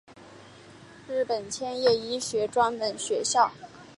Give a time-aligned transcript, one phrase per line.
[1.07, 3.67] 日本千叶医学专门学校毕业。